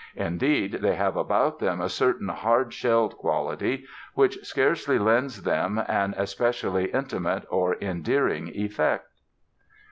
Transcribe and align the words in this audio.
Indeed, 0.15 0.79
they 0.81 0.95
have 0.95 1.15
about 1.15 1.59
them 1.59 1.79
a 1.79 1.87
certain 1.87 2.29
hard 2.29 2.73
shelled 2.73 3.19
quality 3.19 3.85
which 4.15 4.43
scarcely 4.43 4.97
lends 4.97 5.43
them 5.43 5.77
an 5.87 6.15
especially 6.17 6.85
intimate 6.85 7.43
or 7.51 7.77
endearing 7.79 8.47
effect. 8.47 9.05